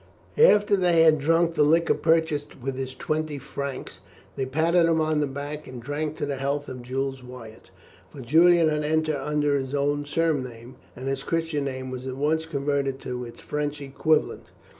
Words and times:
After 0.39 0.75
they 0.75 1.03
had 1.03 1.19
drunk 1.19 1.53
the 1.53 1.61
liquor 1.61 1.93
purchased 1.93 2.59
with 2.59 2.75
his 2.75 2.95
twenty 2.95 3.37
francs, 3.37 3.99
they 4.35 4.47
patted 4.47 4.87
him 4.87 4.99
on 4.99 5.19
the 5.19 5.27
back 5.27 5.67
and 5.67 5.79
drank 5.79 6.17
to 6.17 6.25
the 6.25 6.37
health 6.37 6.67
of 6.67 6.81
Jules 6.81 7.21
Wyatt, 7.21 7.69
for 8.09 8.21
Julian 8.21 8.67
had 8.69 8.83
entered 8.83 9.17
under 9.21 9.55
his 9.55 9.75
own 9.75 10.05
surname, 10.07 10.77
and 10.95 11.07
his 11.07 11.21
Christian 11.21 11.65
name 11.65 11.91
was 11.91 12.07
at 12.07 12.17
once 12.17 12.47
converted 12.47 12.99
to 13.01 13.25
its 13.25 13.41
French 13.41 13.79
equivalent. 13.79 14.45